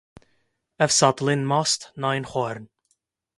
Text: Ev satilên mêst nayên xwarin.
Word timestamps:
Ev 0.83 0.91
satilên 0.99 1.41
mêst 1.51 1.79
nayên 2.01 2.25
xwarin. 2.31 2.65